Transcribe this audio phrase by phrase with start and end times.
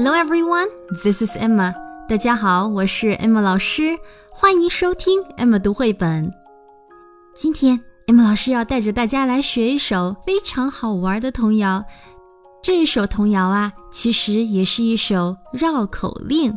[0.00, 0.68] Hello everyone,
[1.02, 1.74] this is Emma.
[2.08, 3.98] 大家好，我是 Emma 老师，
[4.30, 6.32] 欢迎收听 Emma 读绘本。
[7.34, 7.76] 今天
[8.06, 11.84] Emma 老师要带着大家来学一首非常好玩的童谣。
[12.62, 16.56] 这一首童谣啊，其实也是一首绕口令。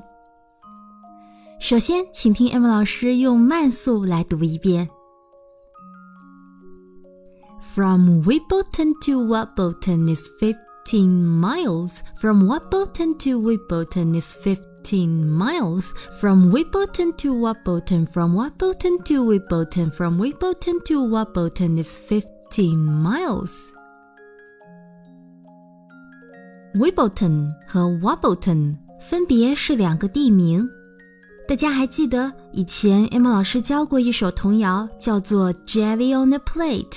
[1.60, 4.88] 首先，请听 Emma 老师用慢速来读一遍。
[7.60, 10.30] From Wimbledon to Wimbledon is
[10.86, 18.98] 15 miles from Wobbleton to Wibbleton is 15 miles from Wibbleton to Wobbleton from Wobbleton
[19.06, 23.72] to Wibbleton from Wibbleton to Wobbleton is 15 miles.
[26.74, 30.68] Wibbleton 和 Wobbleton 分别是两个地名。
[31.48, 36.90] 大家还记得以前 Emma 老师教过一首童谣，叫做《Jelly on a Plate》。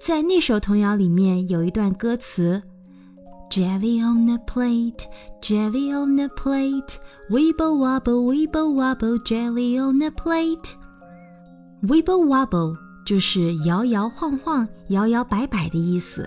[0.00, 2.60] 在那首童谣里面有一段歌词。
[3.52, 5.04] ：Jelly on a plate,
[5.42, 6.96] jelly on a plate,
[7.28, 10.72] wibble wobble, wibble wobble, jelly on a plate.
[11.82, 16.26] Wibble wobble 就是摇摇晃晃、摇摇摆摆的意思。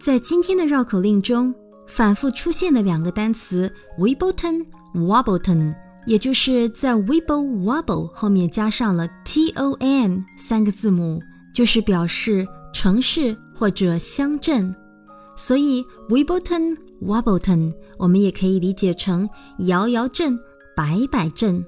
[0.00, 1.54] 在今天的绕口令中，
[1.86, 4.66] 反复出现的两个单词 Wibbleton、
[4.96, 5.72] Wobbleton，
[6.06, 11.22] 也就是在 Wibble Wobble 后面加上了 T O N 三个字母，
[11.54, 12.44] 就是表示
[12.74, 14.74] 城市或者乡镇。
[15.40, 19.26] 所以 Wimbledon、Wobbleton 我们也可以理解成
[19.60, 20.38] 摇摇镇、
[20.76, 21.64] 摆摆镇。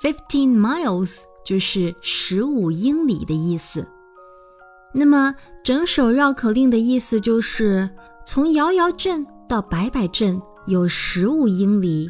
[0.00, 3.84] Fifteen miles 就是十五英里的意思。
[4.94, 7.90] 那么，整首绕口令的意思就是，
[8.24, 12.08] 从摇摇镇到摆摆镇有十五英里，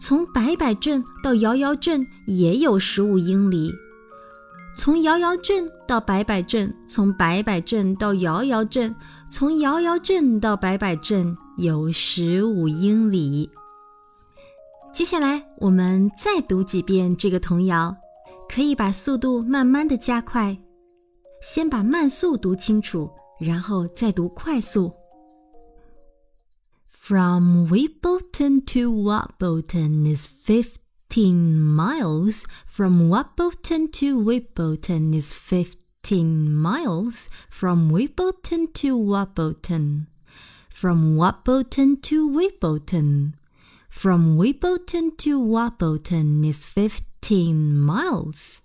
[0.00, 3.74] 从摆摆镇到摇摇镇也有十五英里，
[4.86, 8.94] 从摇摇镇到摆摆镇，从摆摆镇到摇摇镇，
[9.28, 13.50] 从摇摇镇到摆摆镇有十五英里。
[14.92, 17.96] 接下来，我们再读几遍这个童谣，
[18.48, 20.56] 可以把速度慢慢的加快。
[21.42, 23.10] 先把慢速读清楚，
[23.40, 24.92] 然后再读快速。
[26.86, 30.85] From Wimbledon to Wimbledon is fifty.
[31.16, 32.46] Fifteen miles.
[32.66, 37.30] From Wobbleton to Wibbleton is fifteen miles.
[37.48, 40.08] From Wibbleton to Wobbleton.
[40.68, 43.32] From Wobbleton to Wibbleton.
[43.88, 48.62] From Wibbleton to Wobbleton is fifteen miles.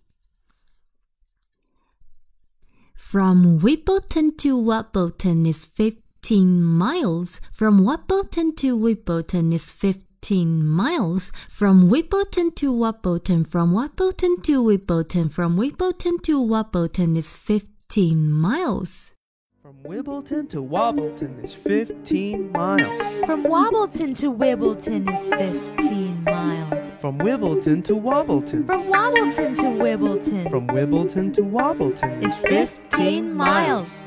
[2.93, 7.39] From Wibbleton to Wobbleton is fifteen miles.
[7.53, 9.71] From Wobbleton to Wibbleton is
[10.21, 11.31] fifteen miles.
[11.49, 19.15] From Wibbleton to Wobbleton, from Wobbleton to Wibbleton, from Wibbleton to Wobbleton is fifteen miles.
[19.63, 23.25] From Wibbleton to Wobbleton is 15 miles.
[23.25, 26.93] From Wobbleton to Wibbleton is 15 miles.
[26.99, 28.65] From Wibbleton to Wobbleton.
[28.65, 30.49] From Wobbleton to Wibbleton.
[30.49, 34.03] From Wibbleton to Wobbleton is 15 miles.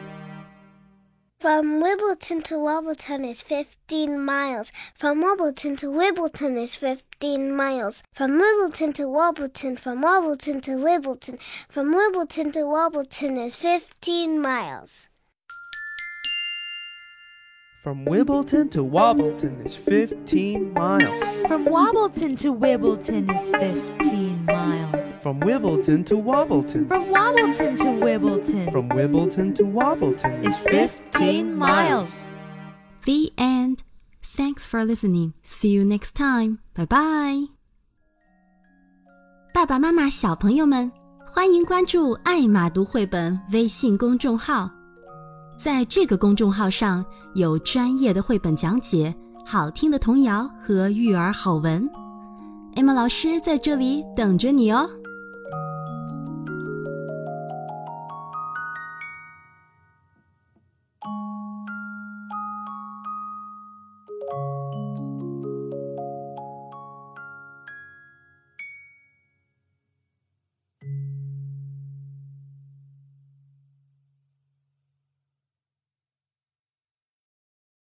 [1.45, 4.73] From Wibbleton to Wobbleton is 15 miles.
[4.95, 8.03] From Wobbleton to Wibbleton is 15 miles.
[8.15, 11.39] From Wibbleton to Wobbleton, from Wobbleton to Wibbleton,
[11.69, 15.11] from Wibbleton to Wobbleton is 15 miles.
[17.83, 21.47] From Wibbleton to Wobbleton is 15 miles.
[21.47, 24.84] From Wobbleton to Wibbleton is 15 miles.
[25.24, 26.88] From Wimbledon to Wobbleton.
[26.88, 32.10] From Wobbleton to Wimbledon From Wimbledon to Wobbleton is 15 miles.
[33.04, 33.84] The end.
[34.22, 35.34] Thanks for listening.
[35.44, 36.60] See you next time.
[36.76, 37.48] Bye bye.
[39.54, 40.92] 爸爸妈妈、小朋友们，
[41.26, 44.70] 欢迎关注“爱马读绘本”微信公众号。
[45.58, 49.14] 在这个公众号上有专业的绘本讲解、
[49.46, 51.90] 好听的童谣和育儿好文。
[52.76, 54.88] Emma 老师在这里等着你哦。